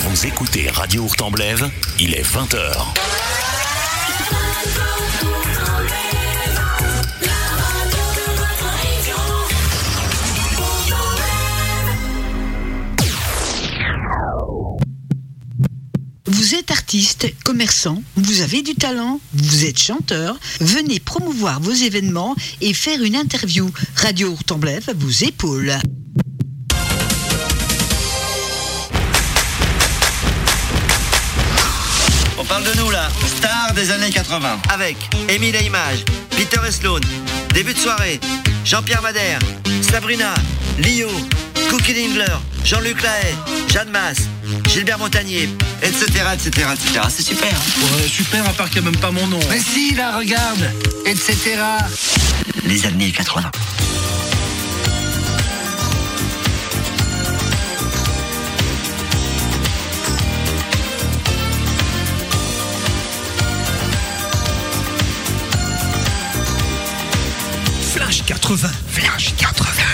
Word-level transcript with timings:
Vous 0.00 0.26
écoutez 0.26 0.68
Radio 0.68 1.04
Ourtemblève, 1.04 1.70
il 1.98 2.12
est 2.14 2.22
20h. 2.22 2.92
Vous 16.26 16.54
êtes 16.54 16.70
artiste, 16.70 17.26
commerçant, 17.44 18.02
vous 18.16 18.42
avez 18.42 18.60
du 18.60 18.74
talent, 18.74 19.20
vous 19.32 19.64
êtes 19.64 19.78
chanteur, 19.78 20.38
venez 20.60 21.00
promouvoir 21.00 21.60
vos 21.60 21.72
événements 21.72 22.36
et 22.60 22.74
faire 22.74 23.02
une 23.02 23.16
interview. 23.16 23.70
Radio 23.96 24.28
Ourtemblève 24.28 24.92
vous 24.98 25.24
épaule. 25.24 25.78
Des 33.76 33.90
années 33.90 34.10
80. 34.10 34.58
Avec 34.72 34.96
Émile 35.28 35.56
Image, 35.62 36.04
Peter 36.30 36.58
Sloan, 36.70 37.00
début 37.52 37.74
de 37.74 37.78
soirée, 37.78 38.18
Jean-Pierre 38.64 39.02
Madère, 39.02 39.38
Sabrina, 39.82 40.32
Lio, 40.78 41.08
Cookie 41.68 41.92
Dingler, 41.92 42.34
Jean-Luc 42.64 43.02
Lahaye, 43.02 43.34
Jeanne 43.68 43.90
Masse, 43.90 44.22
Gilbert 44.66 44.98
Montagnier, 44.98 45.50
etc. 45.82 46.06
etc., 46.32 46.68
etc. 46.72 47.00
C'est 47.10 47.22
super. 47.22 47.48
Ouais, 47.48 48.08
super, 48.08 48.48
à 48.48 48.52
part 48.54 48.70
qu'il 48.70 48.80
n'y 48.80 48.88
a 48.88 48.90
même 48.90 49.00
pas 49.00 49.10
mon 49.10 49.26
nom. 49.26 49.40
Mais 49.50 49.60
si, 49.60 49.94
là, 49.94 50.16
regarde, 50.16 50.70
etc. 51.04 51.58
Les 52.64 52.86
années 52.86 53.12
80. 53.12 53.50
80. 68.26 68.68
Flash 68.88 69.34
80. 69.36 69.86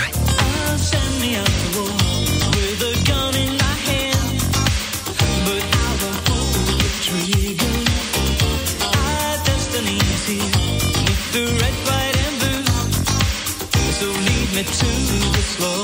Bonsoir 15.34 15.80
à 15.80 15.81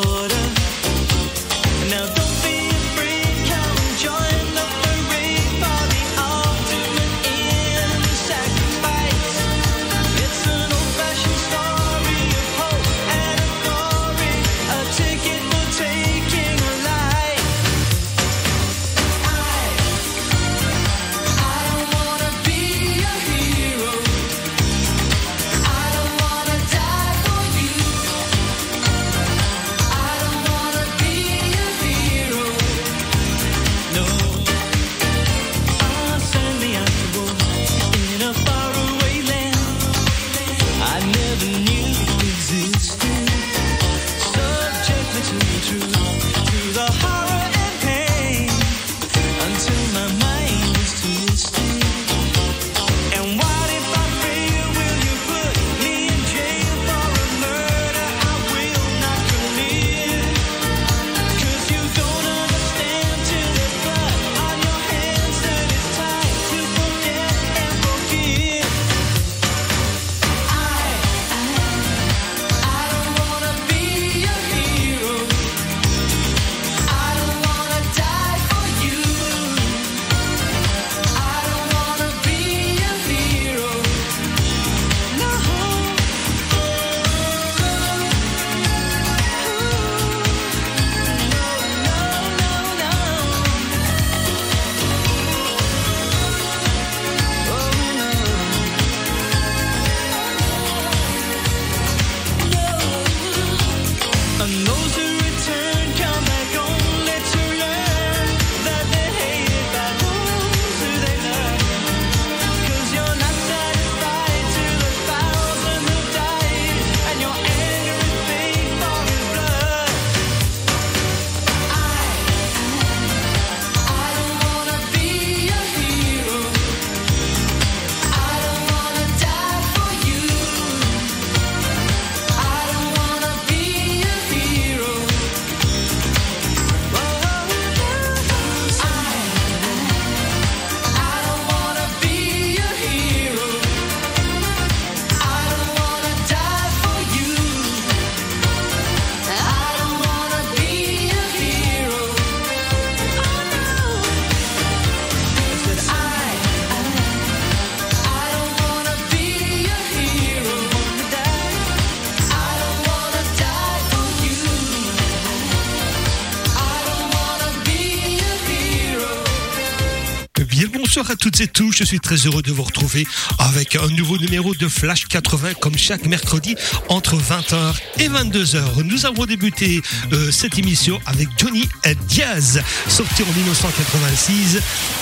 toutes 171.18 171.40
et 171.40 171.48
tous, 171.48 171.72
je 171.72 171.84
suis 171.84 172.00
très 172.00 172.16
heureux 172.16 172.42
de 172.42 172.52
vous 172.52 172.62
retrouver 172.62 173.06
avec 173.38 173.76
un 173.76 173.88
nouveau 173.88 174.18
numéro 174.18 174.54
de 174.54 174.68
Flash 174.68 175.06
80 175.06 175.54
comme 175.54 175.76
chaque 175.76 176.06
mercredi 176.06 176.54
entre 176.88 177.16
20h 177.16 177.74
et 177.98 178.08
22h. 178.08 178.82
Nous 178.84 179.04
avons 179.04 179.26
débuté 179.26 179.82
euh, 180.12 180.30
cette 180.30 180.58
émission 180.58 181.00
avec 181.06 181.28
Johnny 181.36 181.68
Diaz, 182.08 182.62
sorti 182.88 183.22
en 183.22 183.32
1986. 183.32 184.58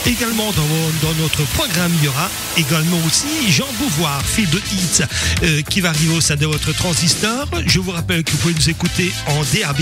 Également 0.07 0.51
dans, 0.53 1.09
dans, 1.09 1.15
notre 1.21 1.43
programme, 1.53 1.93
il 2.01 2.05
y 2.07 2.09
aura 2.09 2.31
également 2.57 2.99
aussi 3.07 3.51
Jean 3.51 3.69
Beauvoir, 3.79 4.23
fil 4.25 4.49
de 4.51 4.59
hits, 4.59 5.03
euh, 5.43 5.63
qui 5.63 5.81
va 5.81 5.91
arriver 5.91 6.17
au 6.17 6.21
sein 6.21 6.37
de 6.37 6.47
votre 6.47 6.73
transistor. 6.73 7.49
Je 7.67 7.79
vous 7.79 7.91
rappelle 7.91 8.25
que 8.25 8.31
vous 8.33 8.39
pouvez 8.39 8.55
nous 8.55 8.71
écouter 8.71 9.13
en 9.27 9.41
DAB+, 9.41 9.81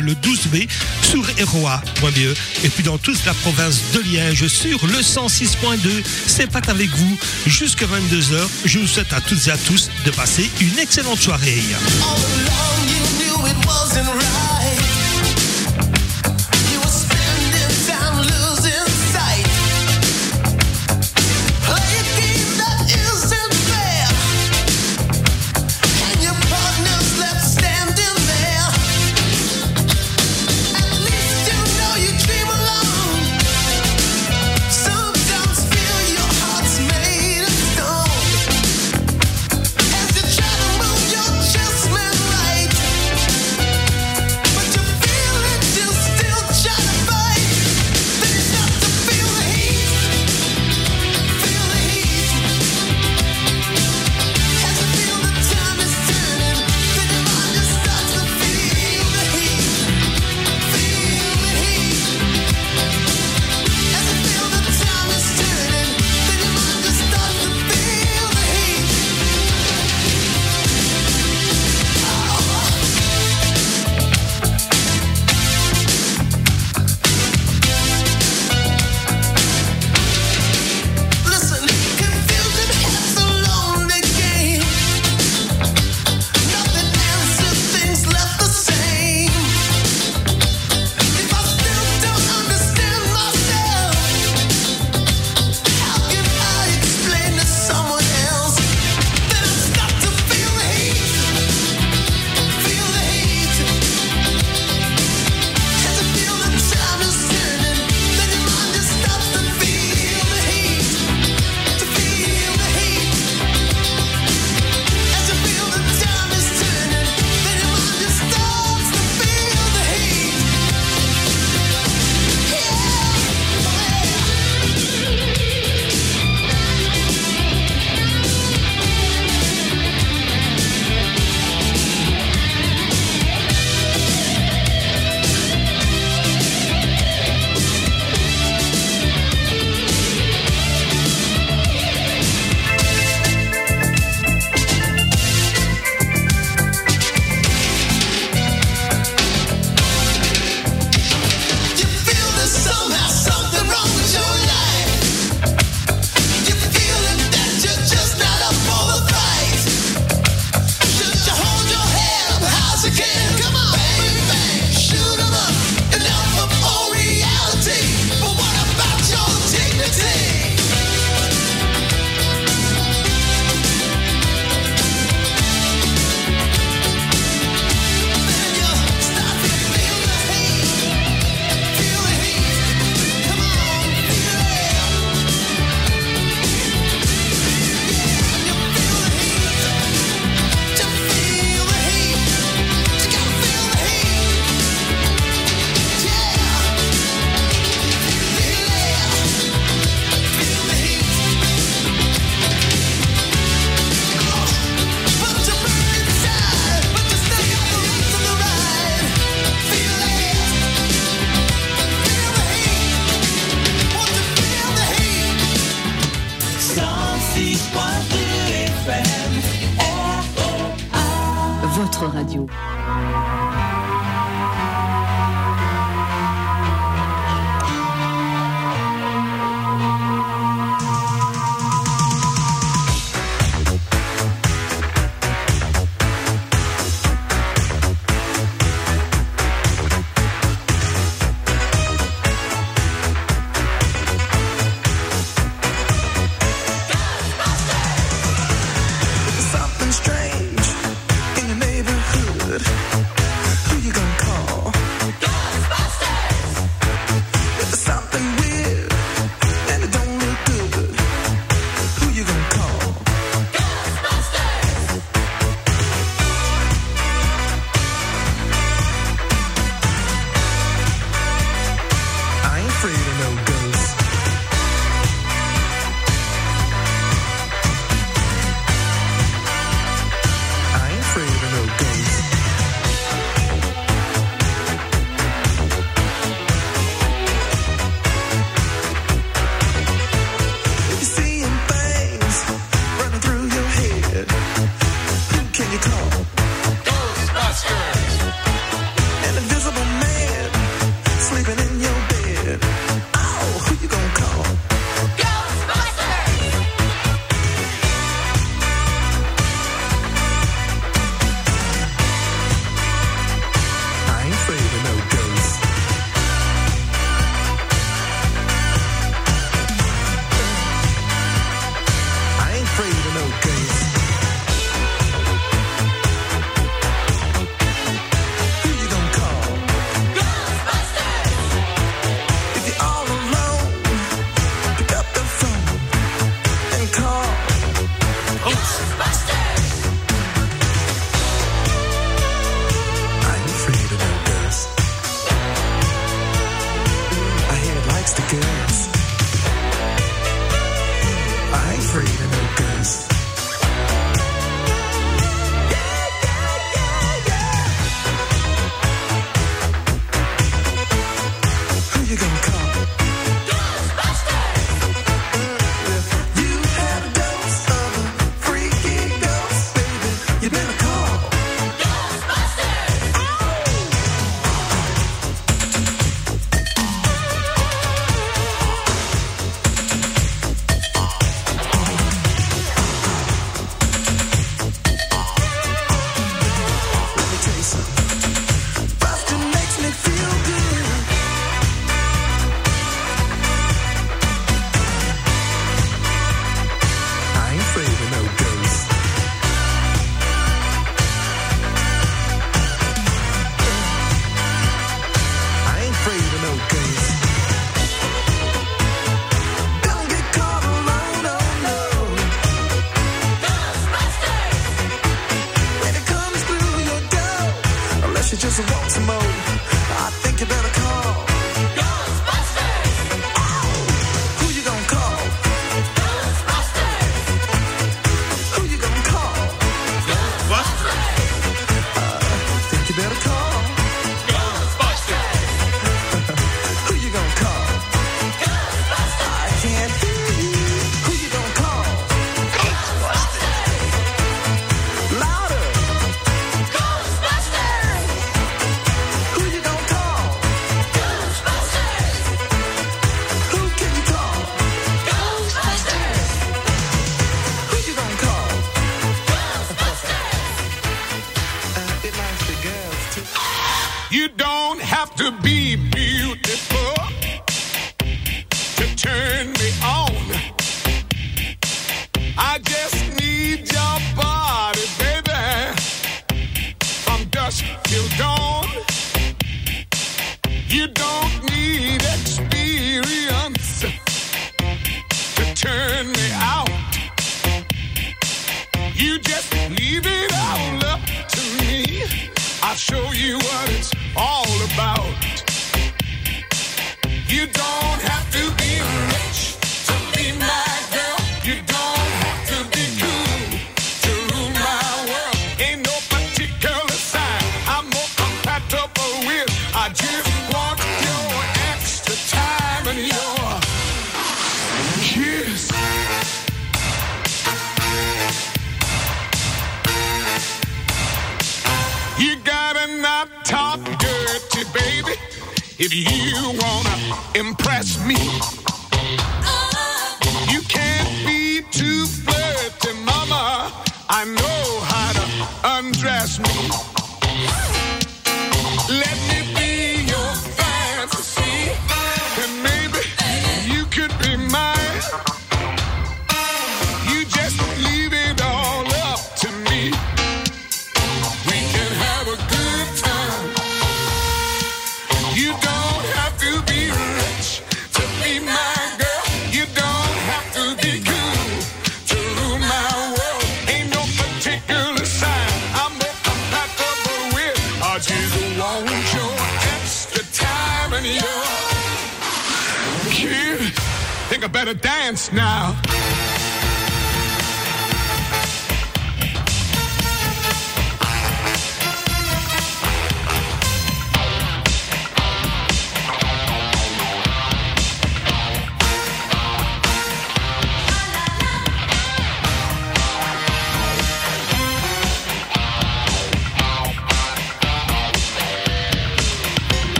le 0.00 0.14
12B, 0.14 0.68
sur 1.02 1.24
ROA.be, 1.48 2.34
et 2.64 2.68
puis 2.68 2.84
dans 2.84 2.98
toute 2.98 3.24
la 3.24 3.34
province 3.34 3.80
de 3.94 4.00
Liège 4.00 4.46
sur 4.48 4.86
le 4.86 5.00
106.2. 5.00 5.79
C'est 6.26 6.50
pas 6.50 6.60
avec 6.68 6.90
vous 6.90 7.18
jusqu'à 7.46 7.86
22h. 7.86 8.48
Je 8.64 8.78
vous 8.78 8.86
souhaite 8.86 9.12
à 9.12 9.20
toutes 9.20 9.46
et 9.46 9.50
à 9.50 9.56
tous 9.56 9.90
de 10.04 10.10
passer 10.10 10.50
une 10.60 10.78
excellente 10.78 11.18
soirée. 11.18 11.62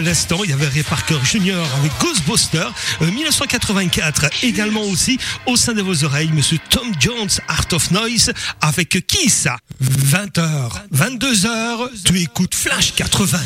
à 0.00 0.02
l'instant, 0.02 0.42
il 0.44 0.48
y 0.50 0.52
avait 0.54 0.66
Ray 0.66 0.82
Parker 0.82 1.18
Jr. 1.22 1.62
avec 1.78 1.92
Ghostbuster, 2.00 2.64
euh, 3.02 3.10
1984, 3.10 4.30
également 4.42 4.80
aussi 4.80 5.18
au 5.44 5.56
sein 5.56 5.74
de 5.74 5.82
vos 5.82 6.04
oreilles, 6.04 6.30
Monsieur 6.32 6.56
Tom 6.70 6.90
Jones, 6.98 7.28
Art 7.48 7.66
of 7.72 7.90
Noise, 7.90 8.32
avec 8.62 9.06
qui 9.06 9.28
ça? 9.28 9.58
20h, 9.82 10.70
22h, 10.94 11.90
tu 12.02 12.18
écoutes 12.18 12.54
Flash 12.54 12.94
80. 12.94 13.38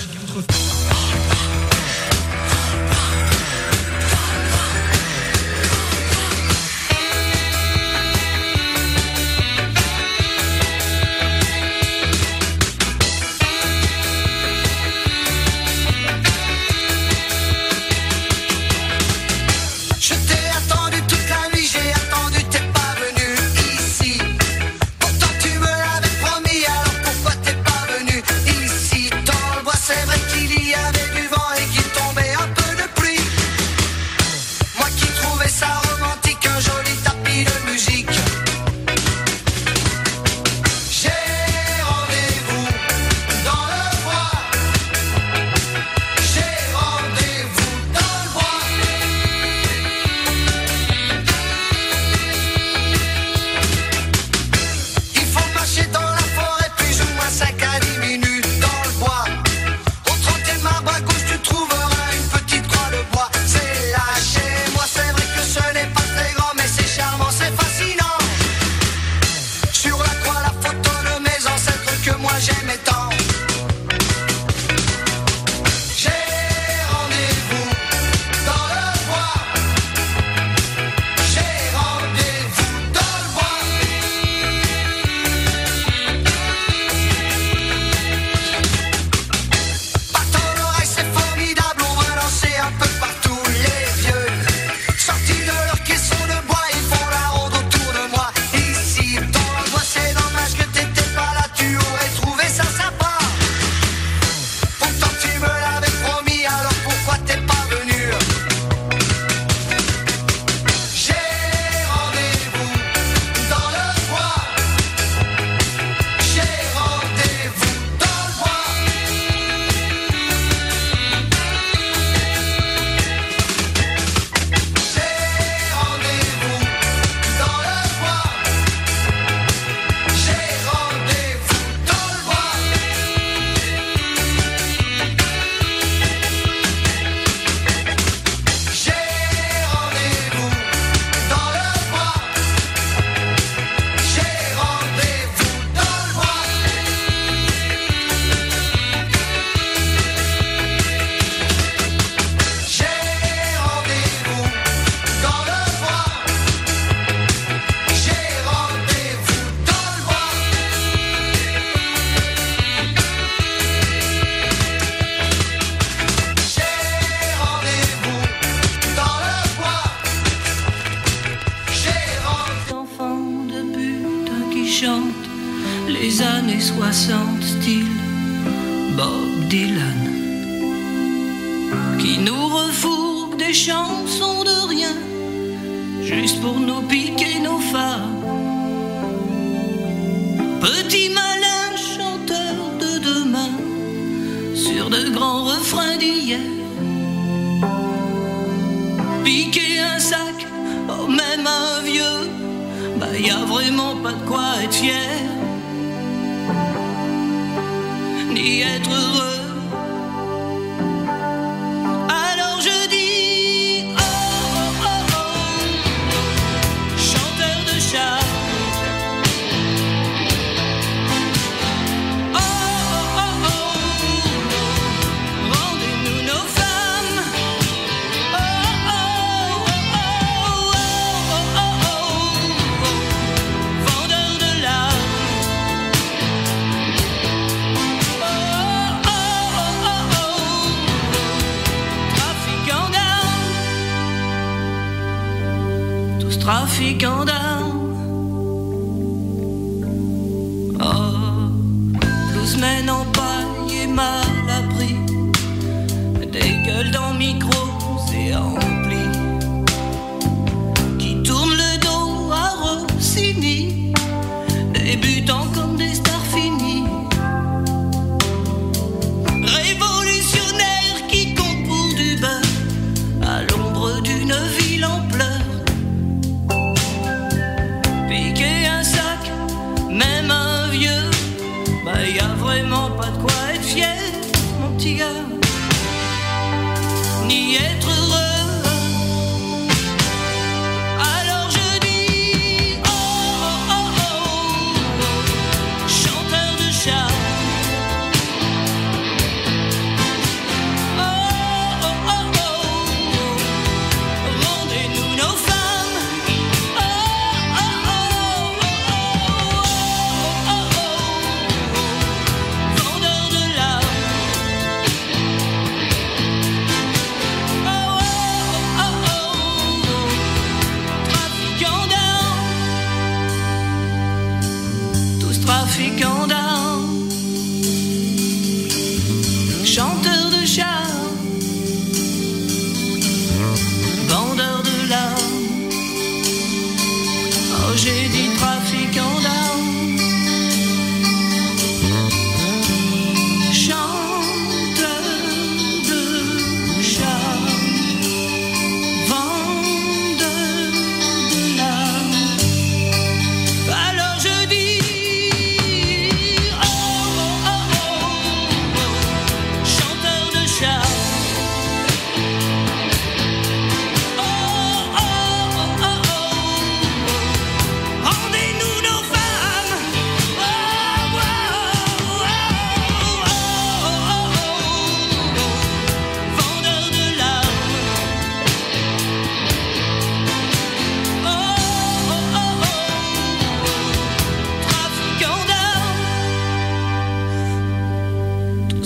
situação 176.92 177.33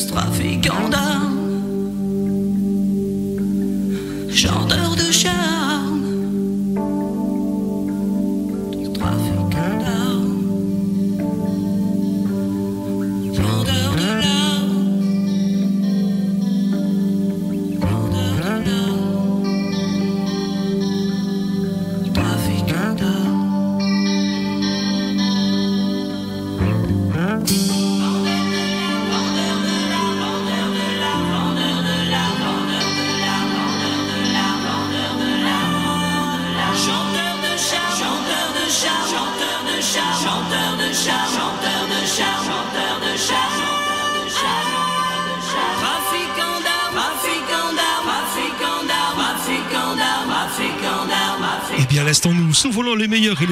trafiquant 0.07 0.89
d'armes, 0.89 1.35
gendarme. 4.31 4.88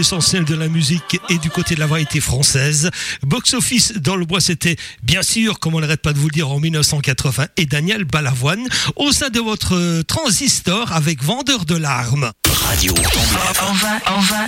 l'essentiel 0.07 0.45
de 0.45 0.55
la 0.55 0.69
musique 0.69 1.21
et 1.31 1.38
du 1.38 1.51
côté 1.51 1.75
de 1.75 1.81
la 1.81 1.88
variété 1.88 2.21
française. 2.21 2.92
Box 3.25 3.55
Office 3.55 3.92
dans 3.97 4.14
le 4.14 4.25
bois, 4.25 4.40
c'était 4.40 4.77
bien 5.03 5.25
sûr, 5.25 5.59
comme 5.59 5.75
on 5.75 5.81
n'arrête 5.81 6.01
pas 6.01 6.12
de 6.12 6.19
vous 6.19 6.29
le 6.29 6.33
dire, 6.33 6.49
en 6.49 6.61
1980 6.61 7.49
et 7.57 7.66
Daniel 7.66 8.05
Balavoine 8.05 8.69
au 8.95 9.11
sein 9.11 9.31
de 9.31 9.40
votre 9.40 9.75
euh, 9.75 10.05
transistor 10.05 10.92
avec 10.92 11.25
Vendeur 11.25 11.64
de 11.64 11.75
larmes. 11.75 12.31
Radio. 12.49 12.95
On 12.97 13.03
va, 13.03 13.53
on 13.69 13.73
va, 13.73 14.01
on 14.14 14.21
va. 14.21 14.47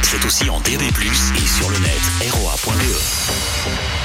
C'est 0.00 0.24
aussi 0.24 0.48
en 0.48 0.60
DB+, 0.60 0.86
et 0.86 1.46
sur 1.46 1.68
le 1.68 1.78
net, 1.78 2.00
roa.be. 2.30 4.01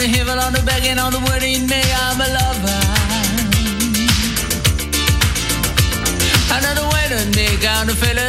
the 0.00 0.08
hill, 0.08 0.30
on 0.30 0.52
the 0.54 0.62
begging, 0.62 0.98
on 0.98 1.12
the 1.12 1.20
worrying 1.28 1.66
me, 1.66 1.82
I'm 2.04 2.20
a 2.20 2.28
lover. 2.38 2.80
Another 6.56 6.86
way 6.94 7.04
to 7.12 7.18
make 7.36 7.64
out 7.64 7.86
the 7.86 7.94
feeling. 7.94 8.19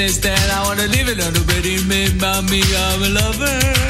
is 0.00 0.20
that 0.20 0.50
I 0.50 0.62
wanna 0.64 0.86
live 0.88 1.08
a 1.08 1.14
little 1.14 1.44
made 1.86 2.18
by 2.18 2.40
me, 2.42 2.62
I'm 2.74 3.02
a 3.02 3.08
lover. 3.08 3.89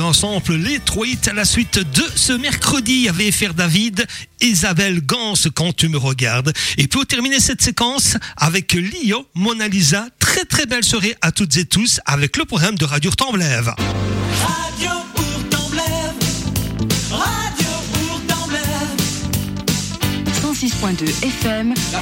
ensemble 0.00 0.56
les 0.56 0.80
Troïtes 0.80 1.28
à 1.28 1.32
la 1.32 1.44
suite 1.44 1.78
de 1.78 2.04
ce 2.16 2.32
mercredi 2.32 3.08
avec 3.08 3.34
FR 3.34 3.54
David, 3.54 4.06
Isabelle 4.40 5.00
Gans, 5.00 5.34
quand 5.54 5.74
tu 5.74 5.88
me 5.88 5.98
regardes. 5.98 6.52
Et 6.78 6.86
pour 6.86 7.06
terminer 7.06 7.40
cette 7.40 7.62
séquence 7.62 8.16
avec 8.36 8.72
Lio, 8.72 9.26
Mona 9.34 9.68
Lisa, 9.68 10.06
très 10.18 10.44
très 10.44 10.66
belle 10.66 10.84
soirée 10.84 11.16
à 11.20 11.32
toutes 11.32 11.56
et 11.56 11.64
tous 11.64 12.00
avec 12.06 12.36
le 12.36 12.44
programme 12.44 12.76
de 12.76 12.84
Radio 12.84 13.10
Tamblève. 13.10 13.74
Radio 14.46 14.90
pour 15.14 15.48
Tamblève, 15.50 16.14
Radio 17.10 17.68
pour 17.92 18.20
106.2 20.54 21.24
FM, 21.24 21.74
la 21.92 22.00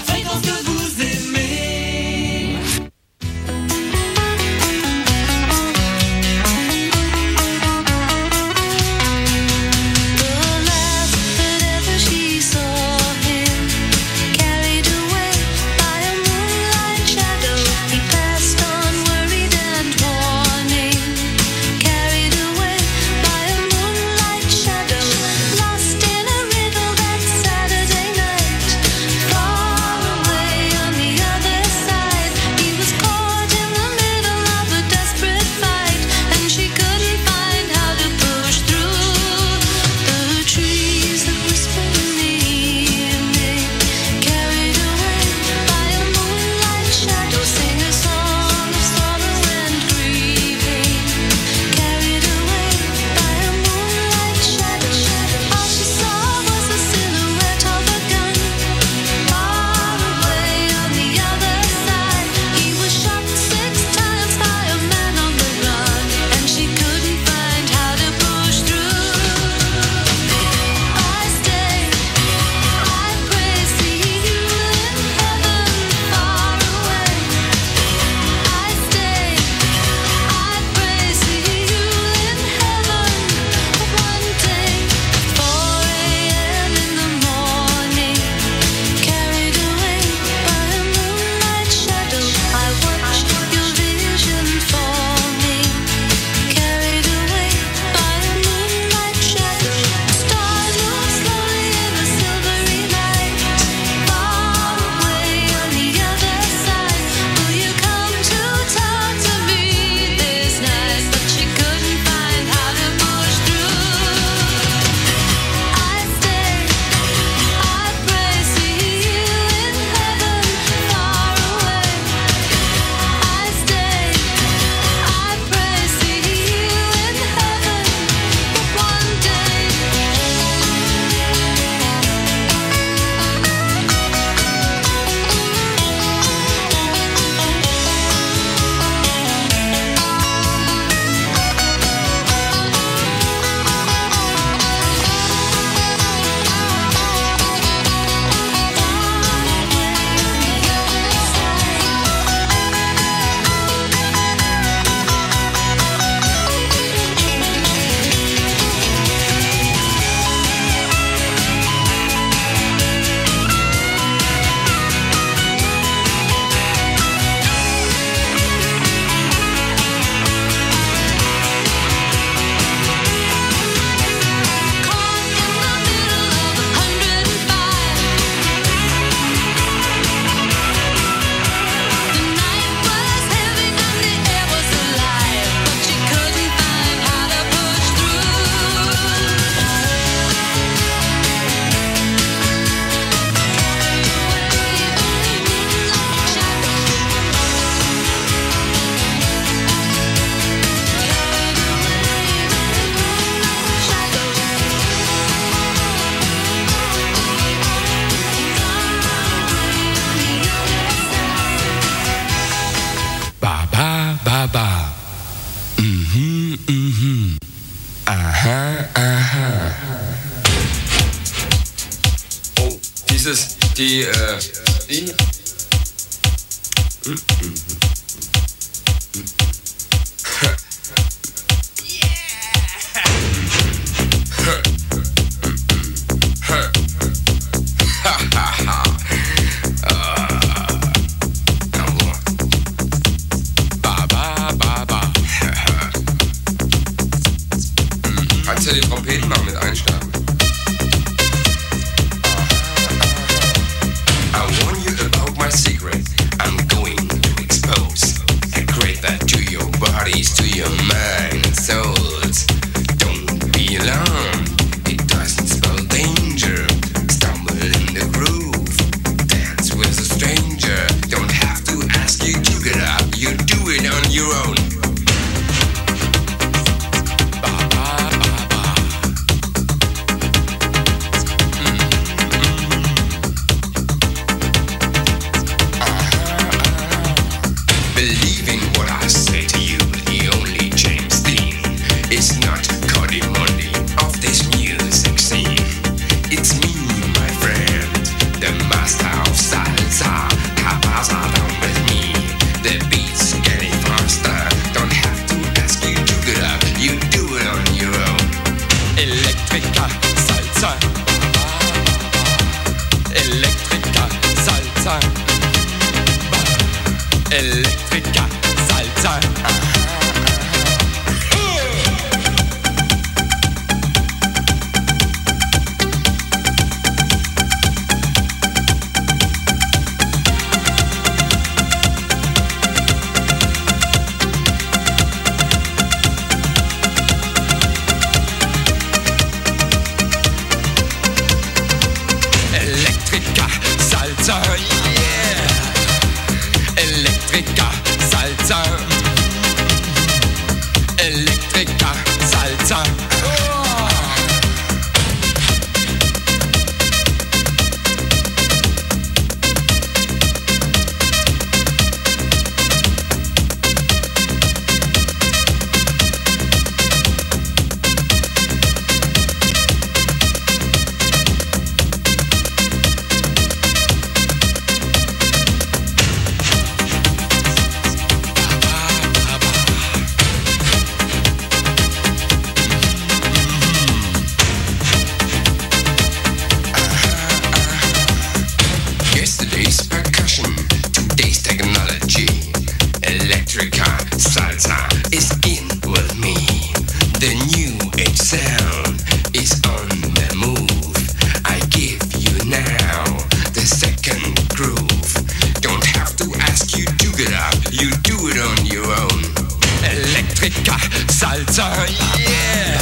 Walzer, 411.50 411.90
yeah. 412.30 412.78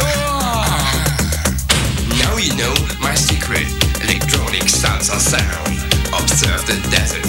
Oh. 0.00 0.64
Now 2.18 2.36
you 2.38 2.56
know 2.56 2.74
my 2.98 3.14
secret 3.14 3.66
electronic 4.04 4.62
salsa 4.62 5.18
sound. 5.20 5.76
Observe 6.18 6.64
the 6.66 6.80
desert. 6.90 7.25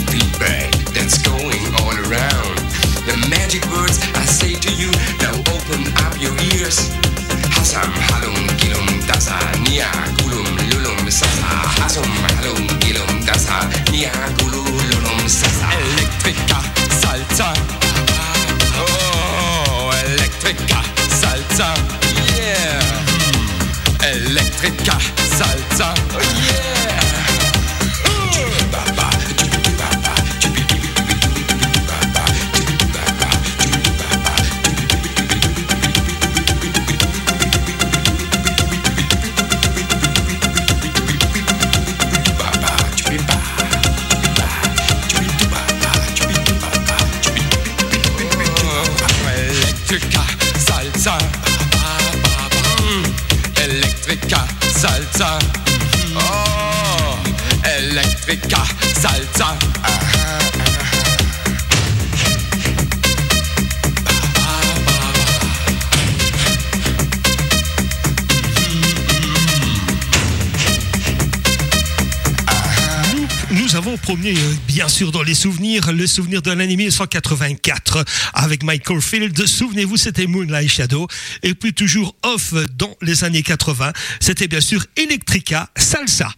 dans 75.06 75.22
les 75.22 75.36
souvenirs, 75.36 75.92
le 75.92 76.08
souvenir 76.08 76.42
de 76.42 76.50
l'année 76.50 76.76
1984 76.76 78.04
avec 78.34 78.64
Michael 78.64 79.00
Field. 79.00 79.46
Souvenez-vous, 79.46 79.96
c'était 79.96 80.26
Moonlight 80.26 80.70
Shadow. 80.70 81.08
Et 81.44 81.54
puis 81.54 81.74
toujours 81.74 82.16
off 82.24 82.54
dans 82.76 82.96
les 83.02 83.24
années 83.24 83.44
80, 83.44 83.94
c'était 84.20 84.48
bien 84.48 84.62
sûr 84.62 84.84
Electrica 84.96 85.70
Salsa. 85.76 86.30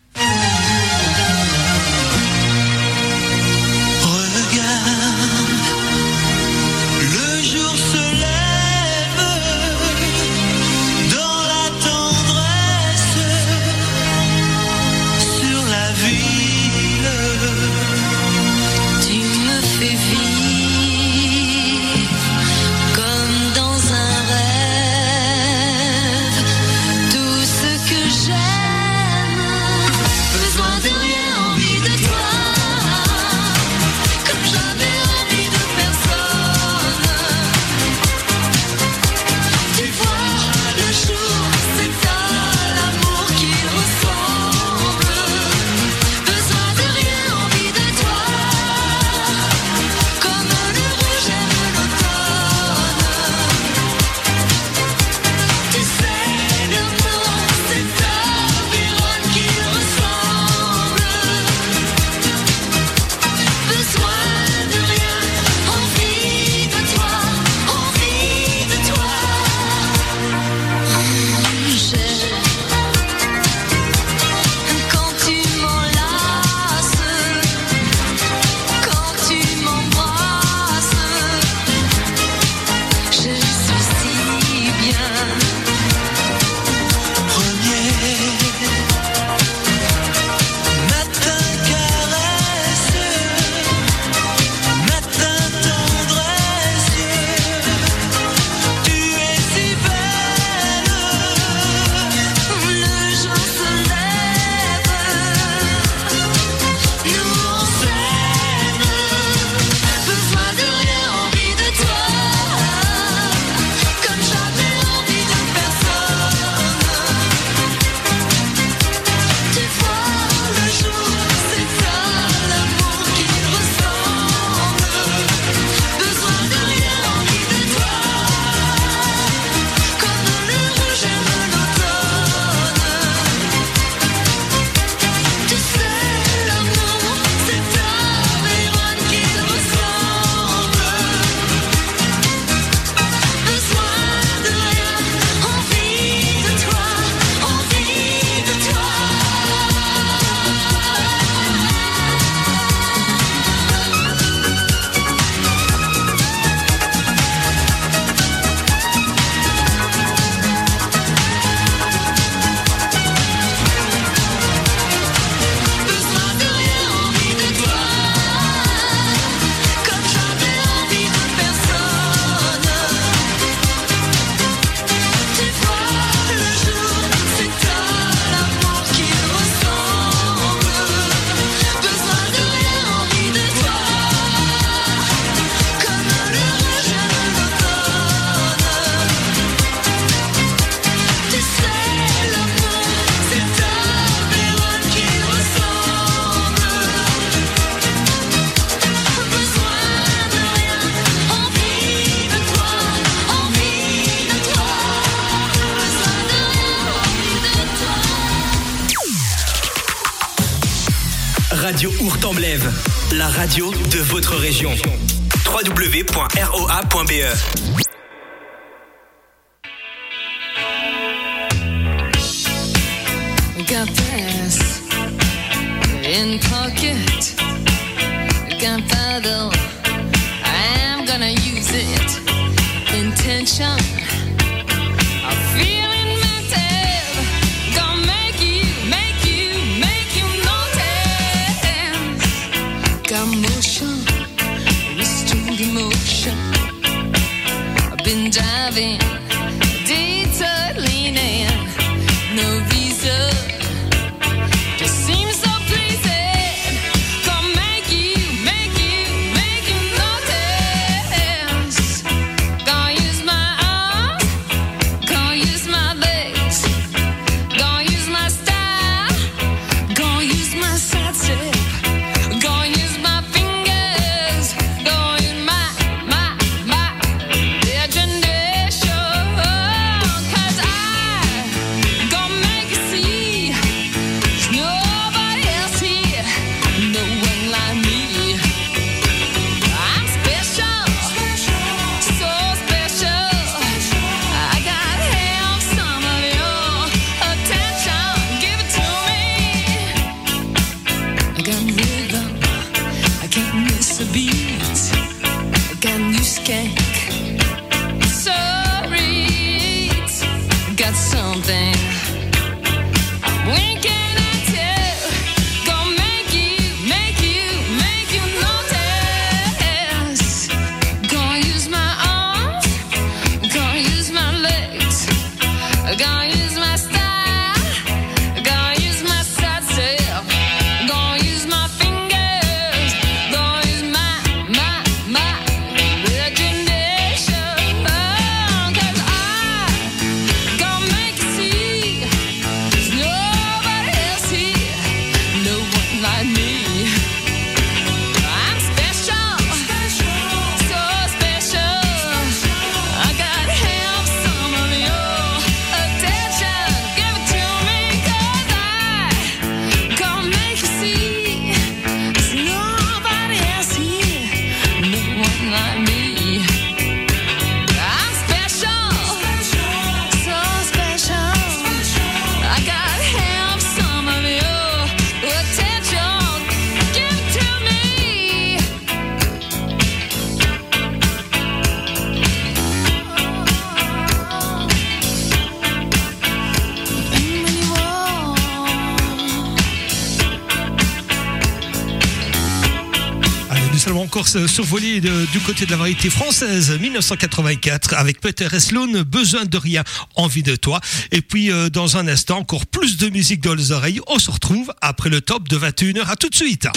mars, 394.30 394.36
euh, 394.36 394.48
survolé 394.48 395.02
du 395.02 395.40
côté 395.46 395.66
de 395.66 395.72
la 395.72 395.78
variété 395.78 396.10
française 396.10 396.78
1984 396.80 397.94
avec 397.94 398.20
Peter 398.20 398.48
Esloun, 398.52 399.04
Besoin 399.04 399.46
de 399.46 399.58
rien, 399.58 399.84
Envie 400.16 400.44
de 400.44 400.56
toi. 400.56 400.80
Et 401.12 401.22
puis 401.22 401.52
euh, 401.52 401.70
dans 401.70 401.98
un 401.98 402.08
instant, 402.08 402.40
encore 402.40 402.66
plus 402.66 402.98
de 402.98 403.10
musique 403.10 403.42
dans 403.42 403.54
les 403.54 403.72
oreilles. 403.72 404.02
On 404.08 404.20
se 404.20 404.32
retrouve 404.32 404.74
après 404.82 405.10
le 405.10 405.22
top 405.22 405.48
de 405.48 405.58
21h. 405.58 406.06
À 406.08 406.16
tout 406.16 406.30
de 406.30 406.36
suite. 406.36 406.68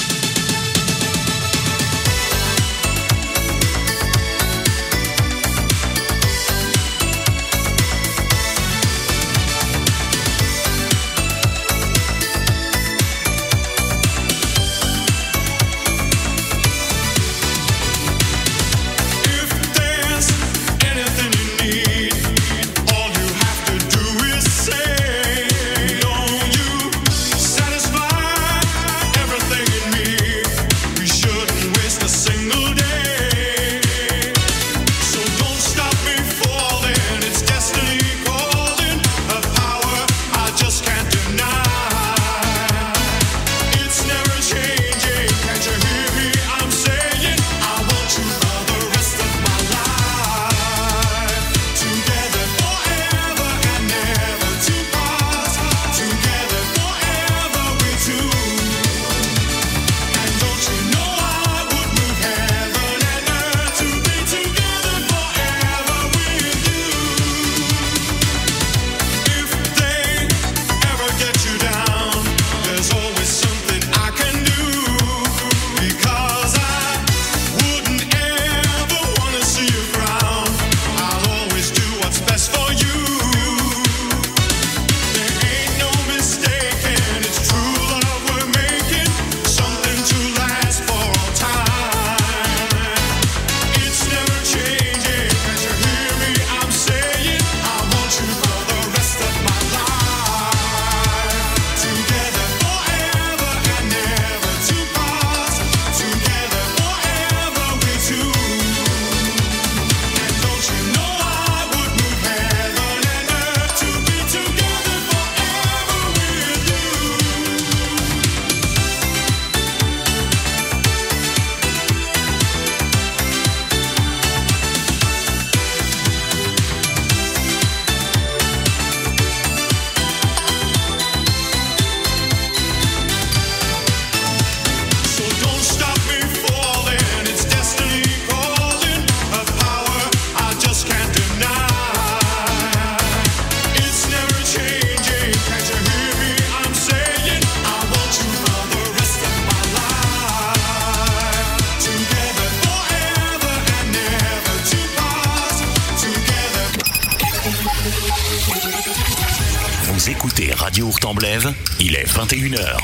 Hortenblève, 160.83 161.53
il 161.81 161.95
est 161.95 162.05
21h. 162.05 162.77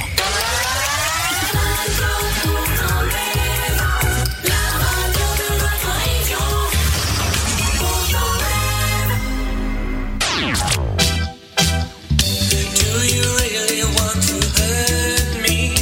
Do 12.74 13.04
you 13.04 13.22
really 13.36 13.84
want 13.84 14.22
to 14.26 14.36
hurt 14.60 15.28
me? 15.42 15.74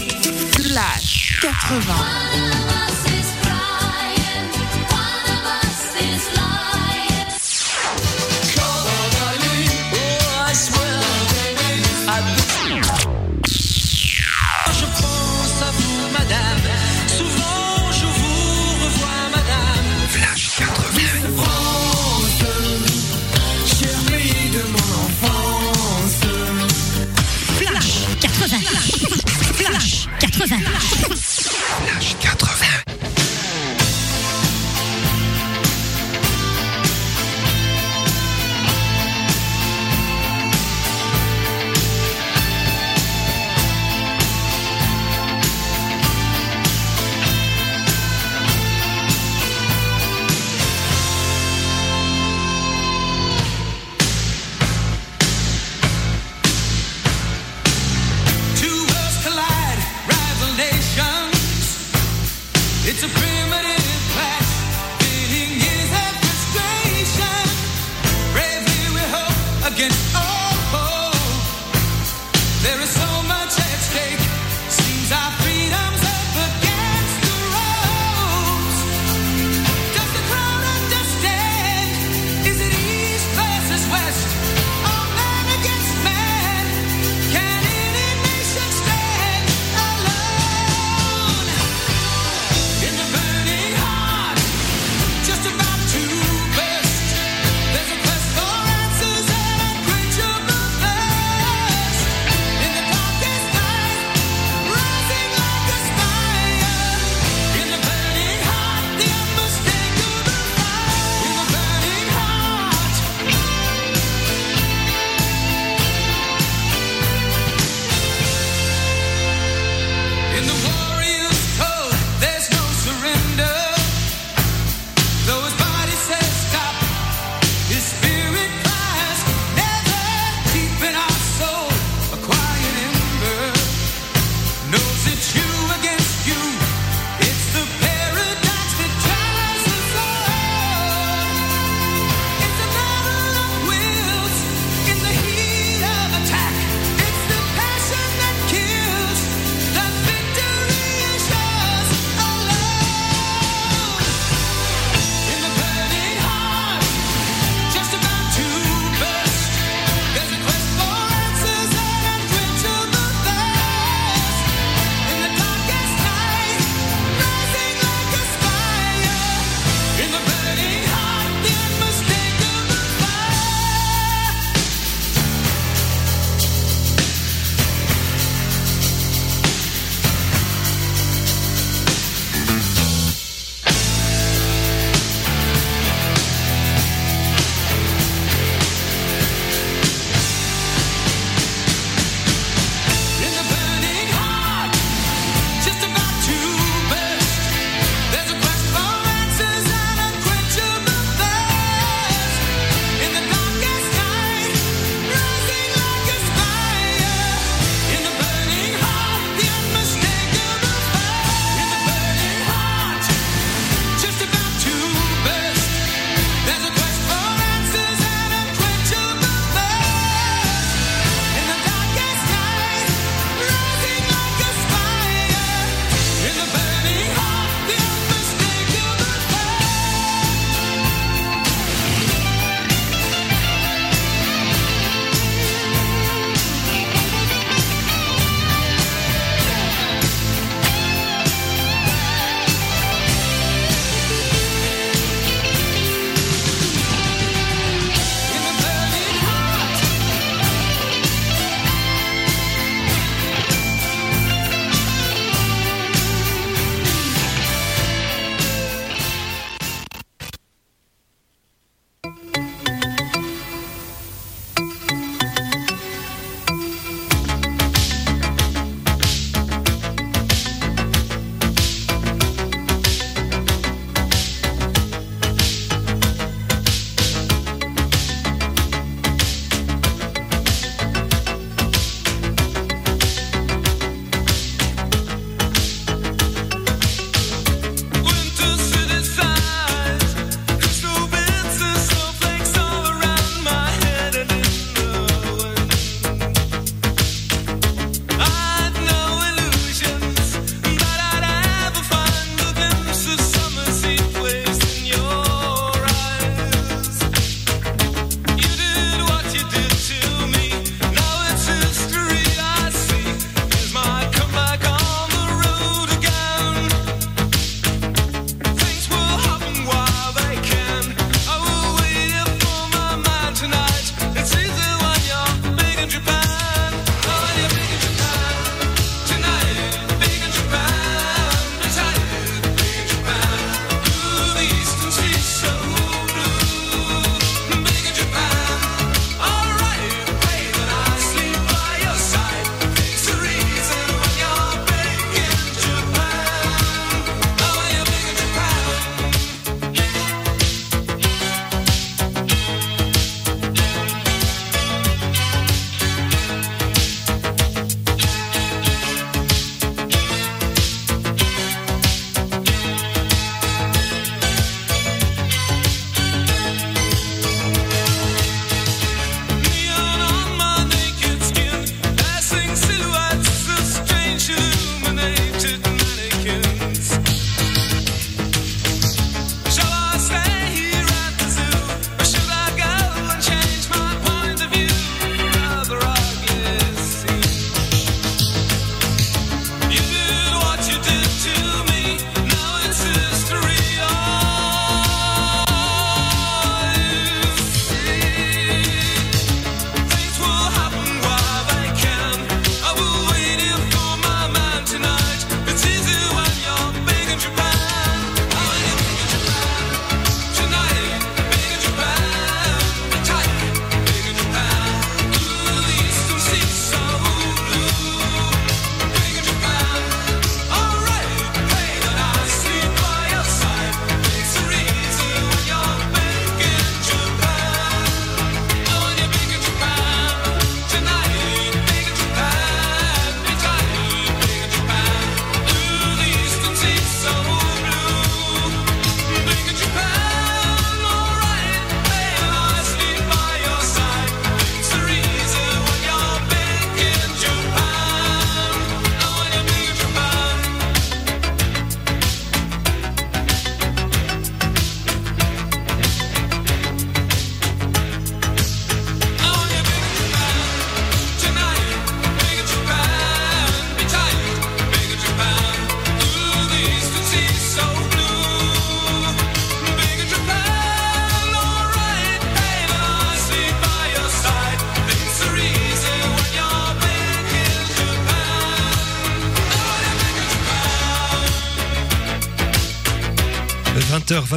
Flash 0.52 1.40
80. 1.42 2.55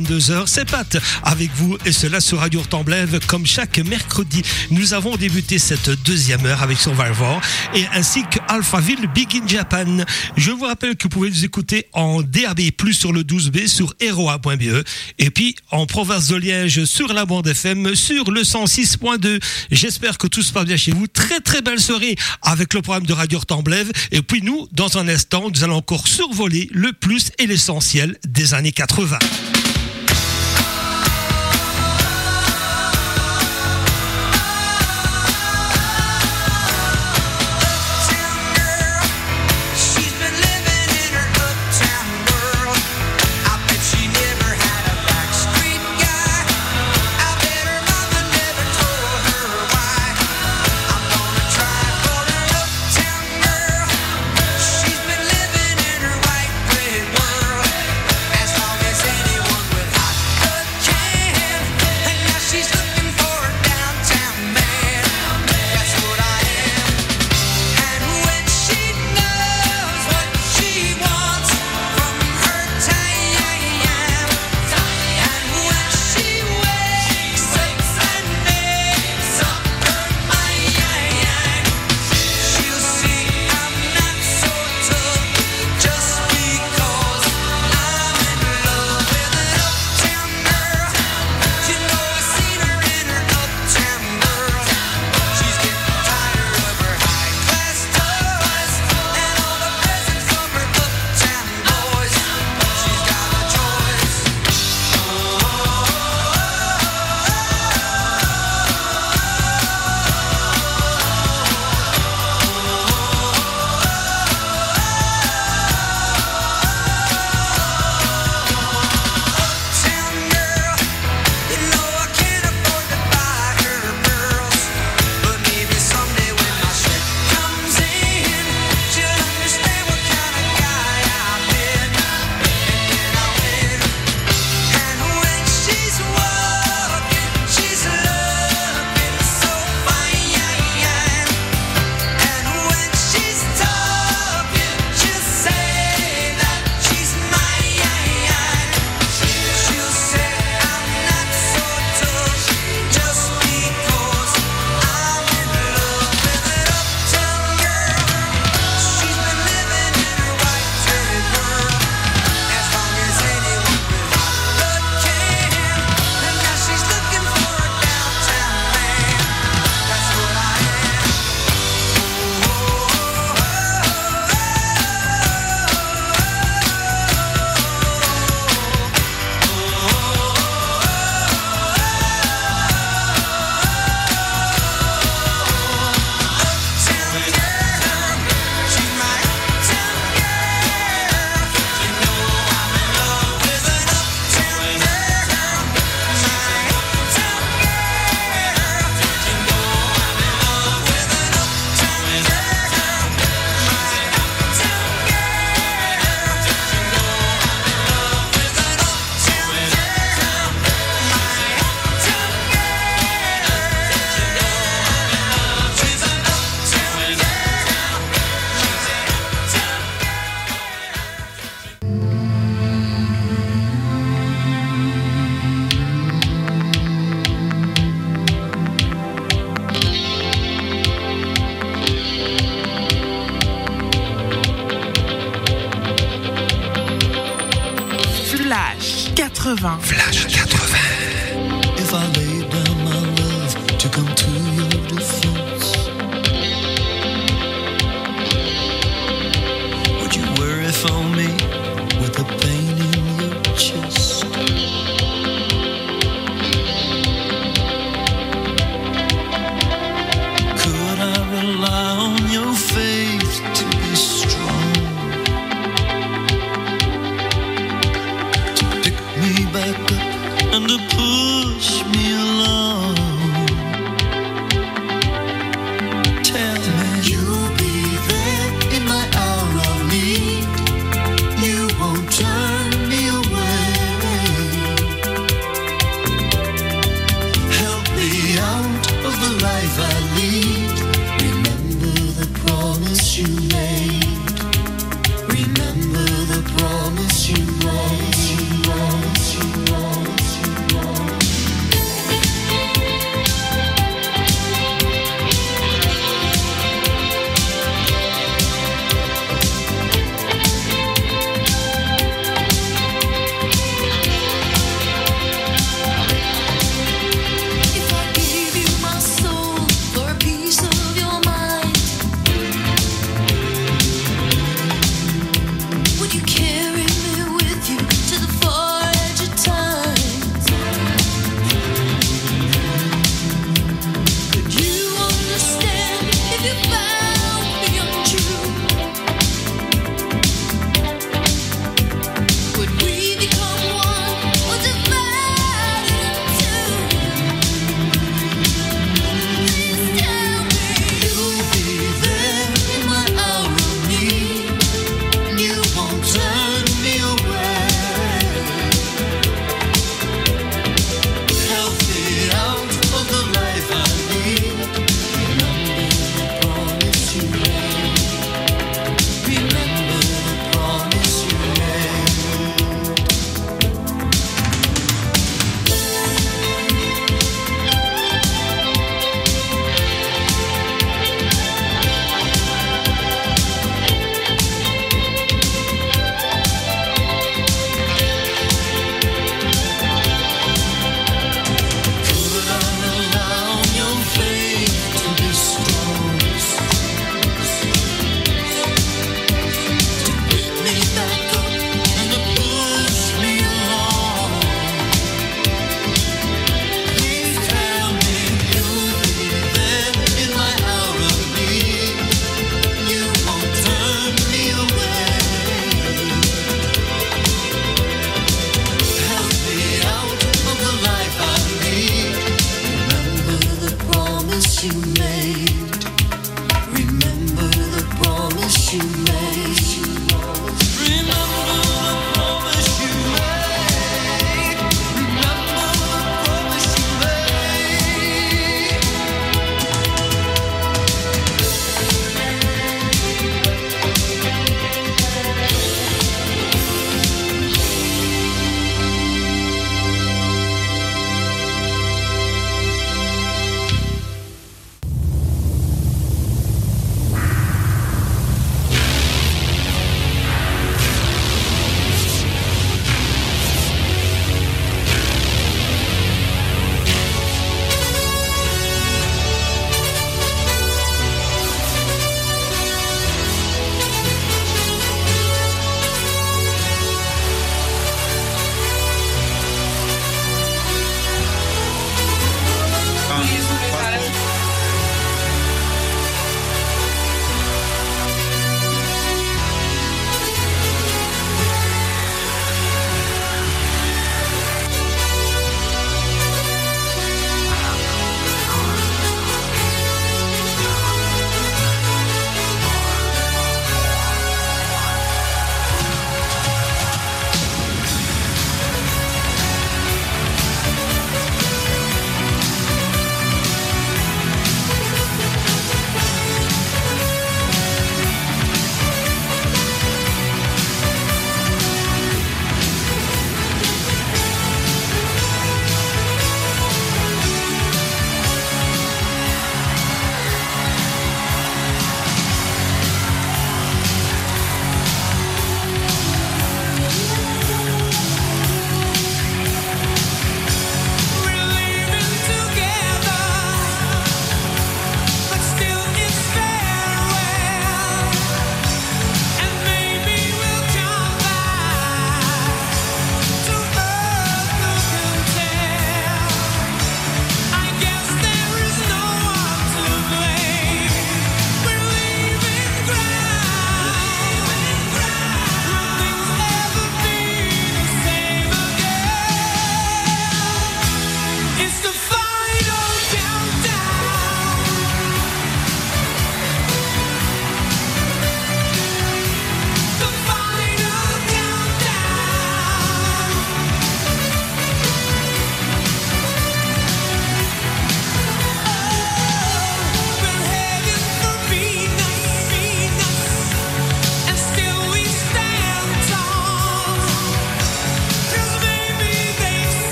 22h. 0.00 0.44
C'est 0.46 0.68
Pat 0.68 0.98
avec 1.22 1.50
vous 1.54 1.78
et 1.86 1.92
cela 1.92 2.20
sur 2.20 2.40
Radio 2.40 2.62
Temblève 2.68 3.18
comme 3.26 3.46
chaque 3.46 3.78
mercredi. 3.78 4.42
Nous 4.70 4.92
avons 4.94 5.16
débuté 5.16 5.58
cette 5.58 5.90
deuxième 6.04 6.44
heure 6.44 6.62
avec 6.62 6.78
Survivor 6.78 7.40
et 7.74 7.84
ainsi 7.94 8.22
que 8.24 8.38
Alphaville 8.48 9.08
Big 9.14 9.28
in 9.36 9.46
Japan. 9.46 10.04
Je 10.36 10.50
vous 10.50 10.64
rappelle 10.66 10.96
que 10.96 11.04
vous 11.04 11.08
pouvez 11.08 11.30
nous 11.30 11.44
écouter 11.44 11.86
en 11.92 12.22
DAB+, 12.22 12.60
sur 12.92 13.12
le 13.12 13.22
12B, 13.22 13.68
sur 13.68 13.94
eroa.be 14.00 14.84
et 15.18 15.30
puis 15.30 15.56
en 15.70 15.86
province 15.86 16.28
de 16.28 16.36
Liège 16.36 16.84
sur 16.84 17.12
la 17.12 17.24
bande 17.24 17.46
FM, 17.46 17.94
sur 17.94 18.30
le 18.30 18.42
106.2. 18.42 19.40
J'espère 19.70 20.18
que 20.18 20.26
tout 20.26 20.42
se 20.42 20.52
passe 20.52 20.66
bien 20.66 20.76
chez 20.76 20.92
vous. 20.92 21.06
Très 21.06 21.40
très 21.40 21.62
belle 21.62 21.80
soirée 21.80 22.16
avec 22.42 22.74
le 22.74 22.82
programme 22.82 23.06
de 23.06 23.12
Radio 23.12 23.38
Temblève 23.40 23.90
et 24.12 24.20
puis 24.20 24.42
nous, 24.42 24.68
dans 24.72 24.98
un 24.98 25.08
instant, 25.08 25.50
nous 25.52 25.64
allons 25.64 25.76
encore 25.76 26.06
survoler 26.06 26.68
le 26.72 26.92
plus 26.92 27.30
et 27.38 27.46
l'essentiel 27.46 28.18
des 28.26 28.54
années 28.54 28.72
80. 28.72 29.18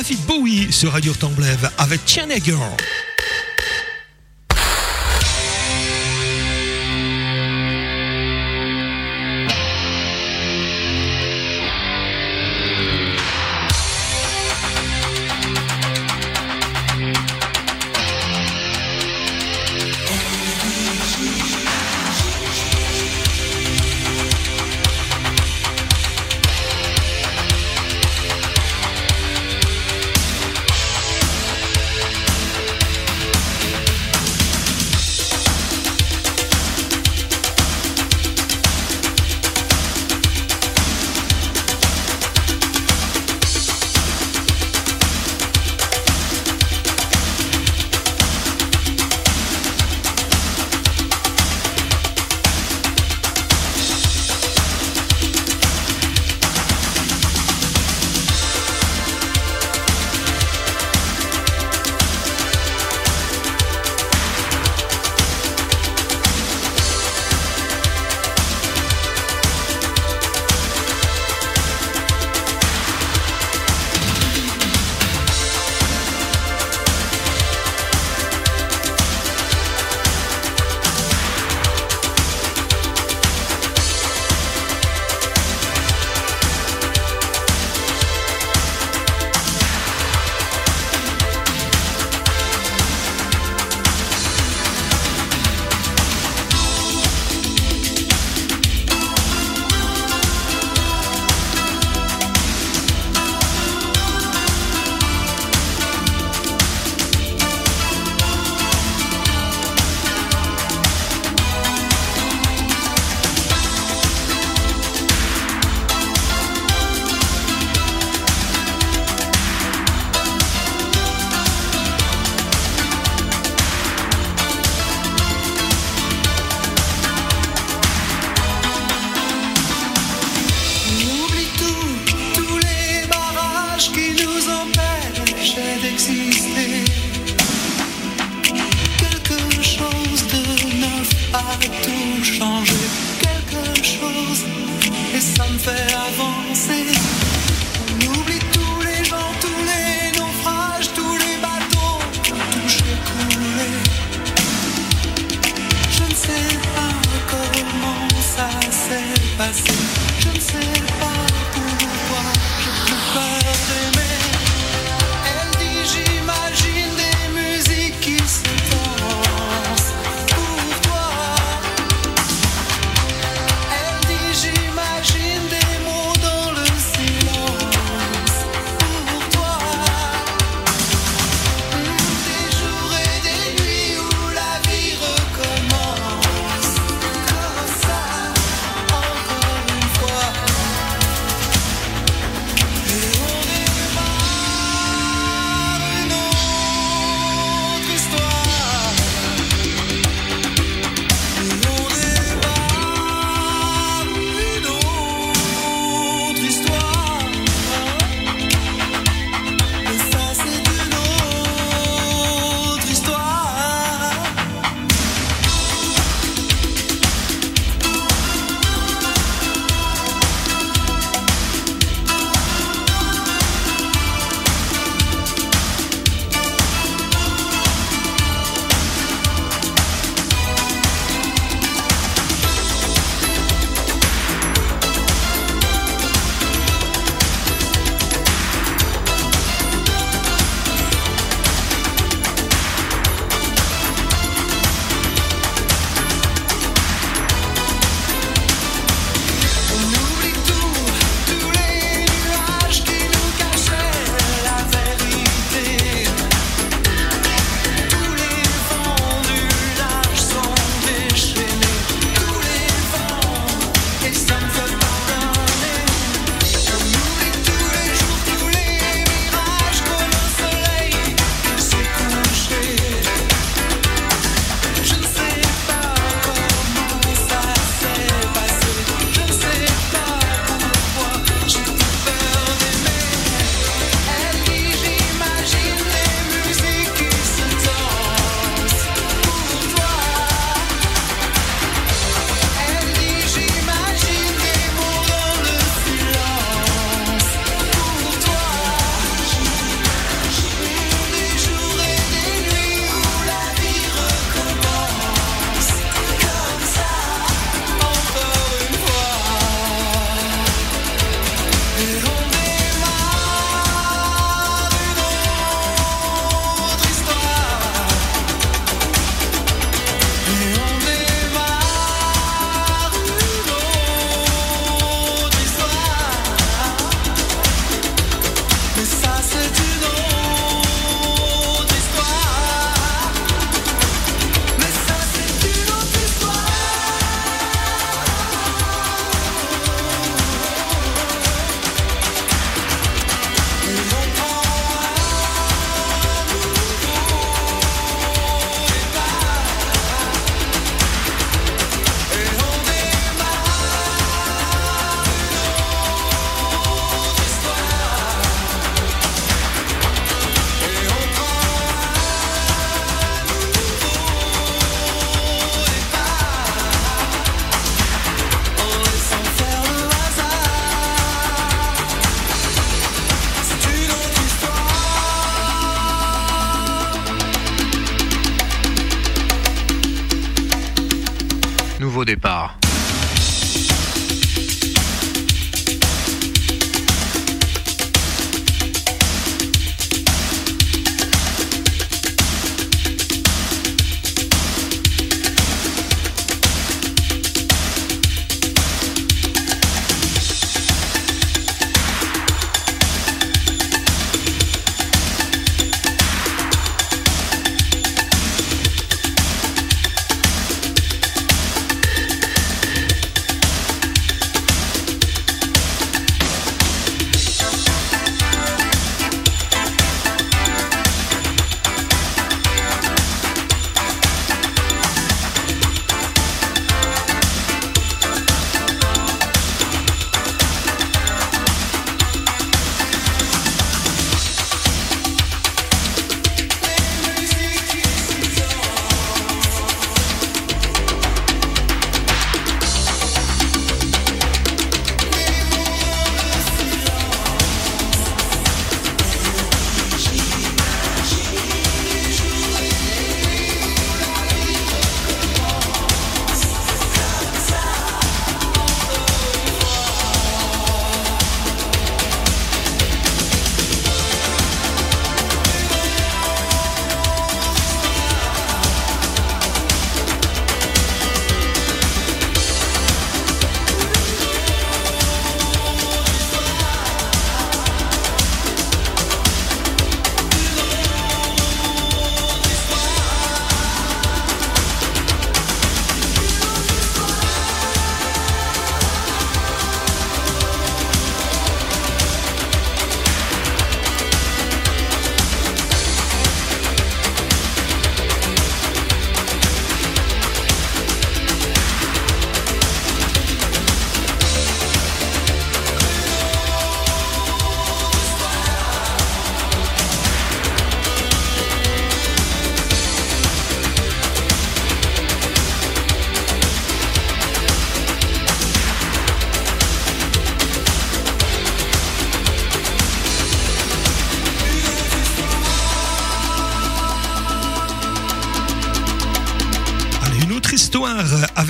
David 0.04 0.26
Bowie 0.26 0.68
sur 0.70 0.92
Radio 0.92 1.14
Temblève 1.14 1.72
avec 1.78 2.02
Tchernegger. 2.06 2.58
Thank 2.58 3.13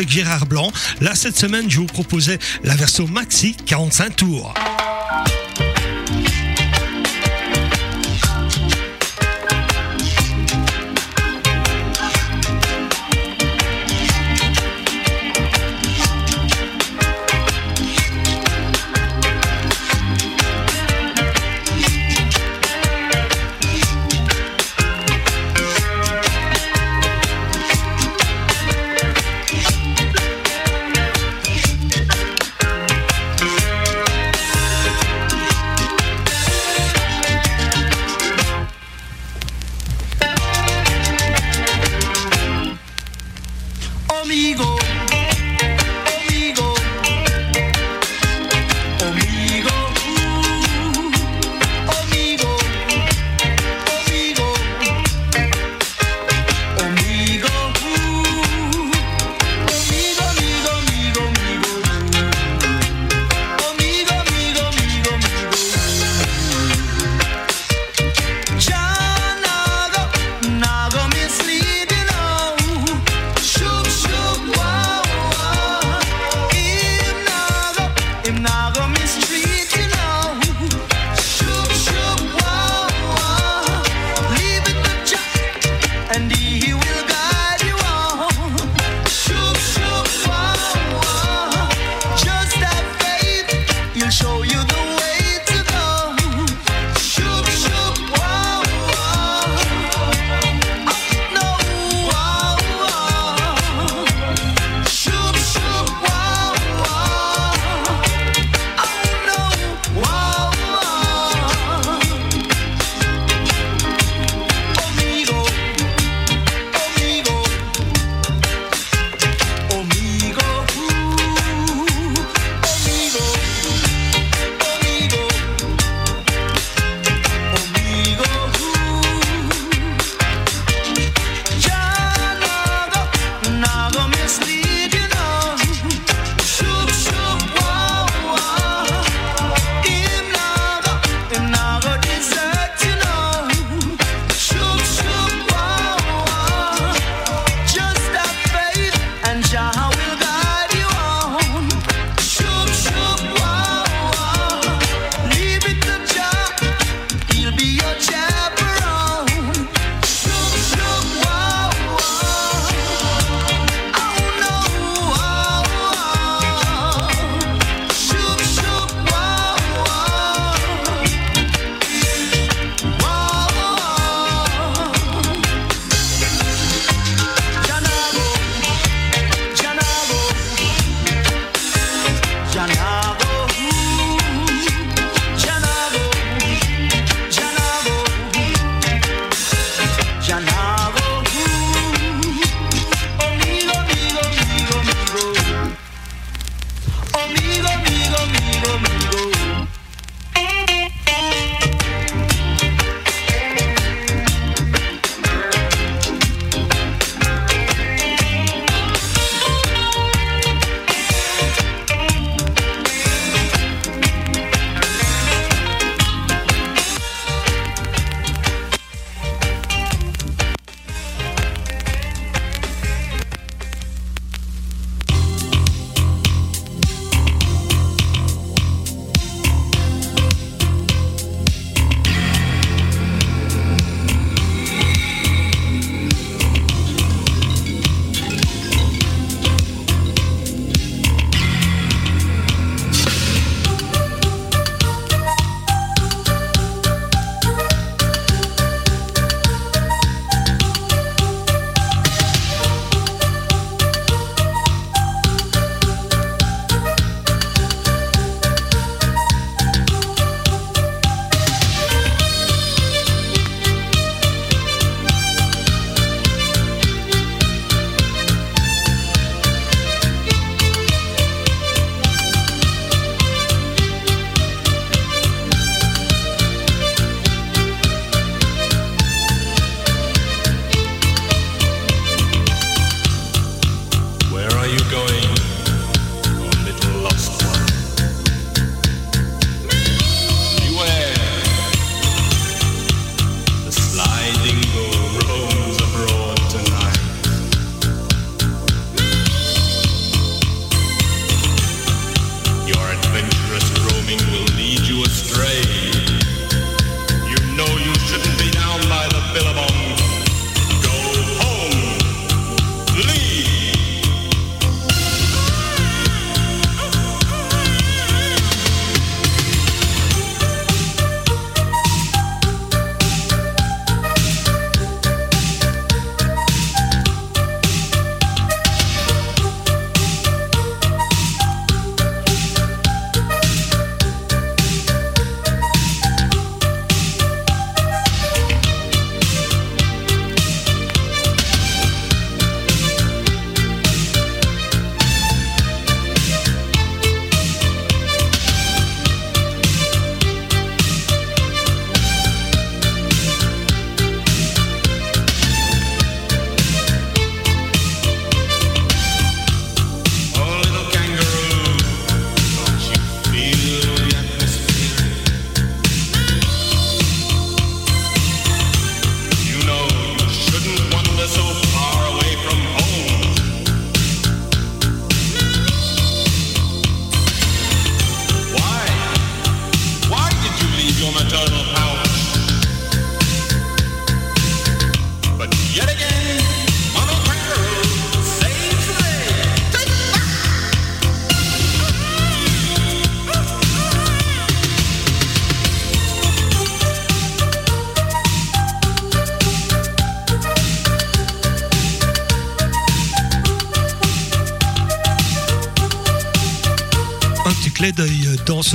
Gérard 0.10 0.46
Blanc. 0.46 0.72
Là, 1.02 1.16
cette 1.16 1.38
semaine, 1.38 1.70
je 1.70 1.80
vous 1.80 1.86
proposais 1.86 2.40
la 2.64 2.76
version 2.76 3.08
maxi 3.08 3.56
45 3.66 4.16
tours. 4.16 4.54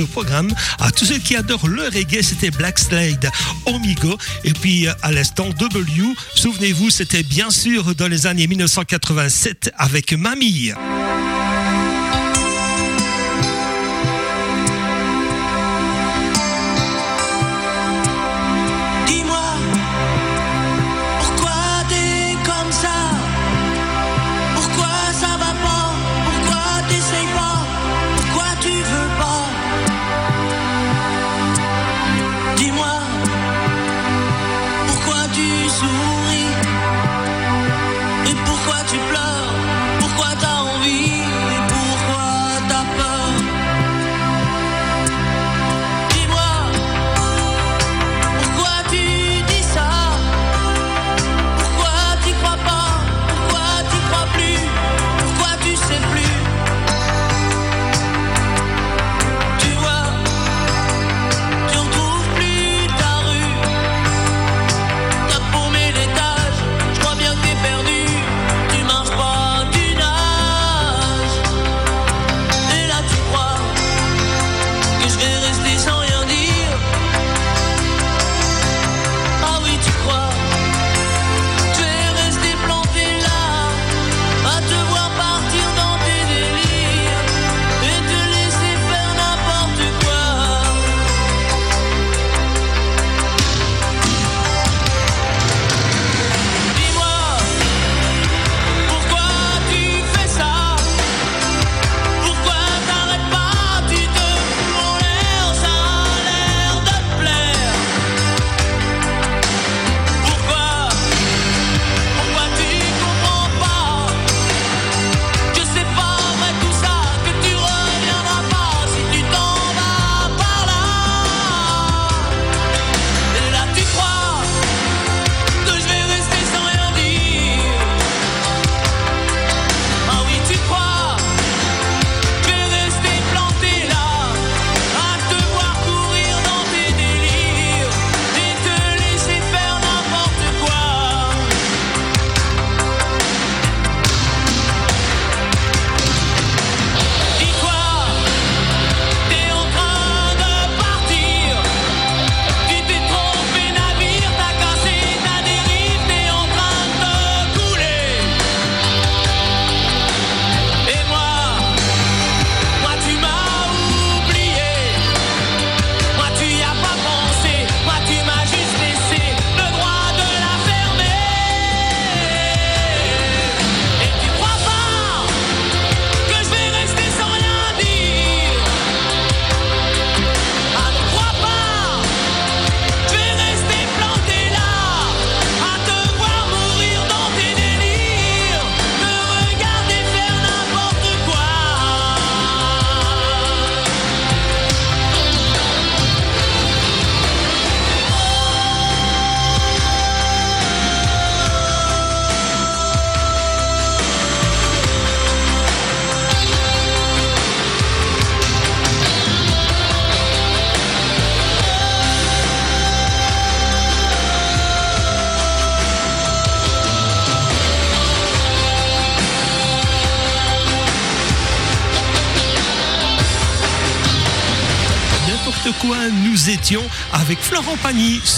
programme. 0.05 0.49
À 0.79 0.91
tous 0.91 1.05
ceux 1.05 1.17
qui 1.17 1.35
adorent 1.35 1.67
le 1.67 1.83
reggae, 1.83 2.21
c'était 2.21 2.51
Black 2.51 2.79
Slade, 2.79 3.29
Omigo. 3.65 4.17
Et 4.43 4.53
puis 4.53 4.87
euh, 4.87 4.93
à 5.01 5.11
l'instant, 5.11 5.49
W. 5.49 6.03
Souvenez-vous, 6.35 6.89
c'était 6.89 7.23
bien 7.23 7.49
sûr 7.49 7.95
dans 7.95 8.07
les 8.07 8.27
années 8.27 8.47
1987 8.47 9.71
avec 9.77 10.13
Mamie. 10.13 10.73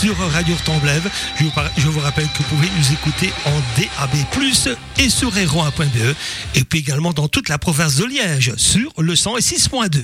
sur 0.01 0.17
Radio 0.17 0.55
Temblève. 0.65 1.07
Je, 1.37 1.87
vous, 1.87 1.99
rappelle 1.99 2.25
que 2.29 2.37
vous 2.39 2.55
pouvez 2.55 2.67
nous 2.75 2.91
écouter 2.91 3.31
en 3.45 3.51
DAB+, 3.79 4.15
et 4.97 5.09
sur 5.09 5.31
héron1.be, 5.35 6.15
et 6.55 6.63
puis 6.63 6.79
également 6.79 7.13
dans 7.13 7.27
toute 7.27 7.49
la 7.49 7.59
province 7.59 7.97
de 7.97 8.05
Liège, 8.05 8.53
sur 8.57 8.91
le 8.97 9.13
106.2. 9.13 10.01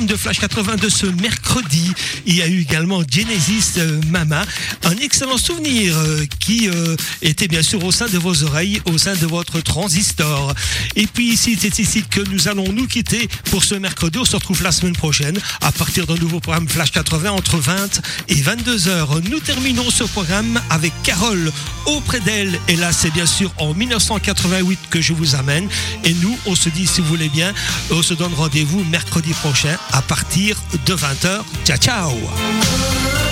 de 0.00 0.16
Flash 0.16 0.40
82 0.40 0.88
ce 0.88 1.04
mercredi, 1.06 1.92
il 2.24 2.34
y 2.34 2.40
a 2.40 2.48
eu 2.48 2.60
également 2.62 3.02
Genesis 3.06 3.74
euh, 3.76 4.00
Mama, 4.08 4.42
un 4.84 4.96
excellent 4.96 5.36
souvenir 5.36 5.94
euh, 5.98 6.24
qui 6.40 6.70
euh, 6.70 6.96
était 7.20 7.46
bien 7.46 7.62
sûr 7.62 7.84
au 7.84 7.92
sein 7.92 8.06
de 8.06 8.16
vos 8.16 8.42
oreilles, 8.42 8.80
au 8.86 8.96
sein 8.96 9.14
de 9.14 9.26
votre 9.26 9.60
transistor. 9.60 10.54
Et 10.96 11.06
puis 11.06 11.32
ici, 11.32 11.58
c'est 11.60 11.78
ici 11.78 12.04
que 12.08 12.22
nous 12.30 12.48
allons 12.48 12.72
nous 12.72 12.86
quitter 12.86 13.28
pour 13.50 13.64
ce 13.64 13.74
mercredi. 13.74 14.18
On 14.18 14.24
se 14.24 14.34
retrouve 14.34 14.62
la 14.62 14.72
semaine 14.72 14.96
prochaine 14.96 15.38
à 15.60 15.70
partir 15.72 16.06
d'un 16.06 16.16
nouveau 16.16 16.40
programme 16.40 16.68
Flash 16.68 16.90
80 16.92 17.30
entre 17.30 17.58
20 17.58 18.00
et 18.28 18.40
22 18.40 18.88
heures. 18.88 19.20
Nous 19.30 19.40
terminons 19.40 19.90
ce 19.90 20.04
programme 20.04 20.58
avec 20.70 20.92
Carole 21.02 21.52
auprès 21.84 22.20
d'elle. 22.20 22.58
Et 22.68 22.76
là, 22.76 22.92
c'est 22.92 23.12
bien 23.12 23.26
sûr 23.26 23.52
en 23.58 23.74
1988 23.74 24.78
que 24.88 25.02
je 25.02 25.12
vous 25.12 25.34
amène. 25.34 25.68
Et 26.04 26.14
nous, 26.14 26.38
on 26.46 26.54
se 26.54 26.70
dit, 26.70 26.86
si 26.86 27.02
vous 27.02 27.08
voulez 27.08 27.28
bien, 27.28 27.52
on 27.90 28.02
se 28.02 28.14
donne 28.14 28.32
rendez-vous 28.32 28.82
mercredi 28.84 29.34
prochain 29.34 29.76
à 29.92 30.02
partir 30.02 30.56
de 30.86 30.94
20h. 30.94 31.42
Ciao 31.64 31.76
ciao 31.78 33.31